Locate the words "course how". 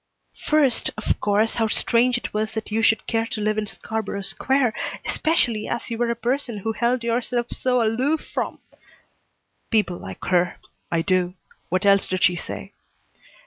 1.19-1.67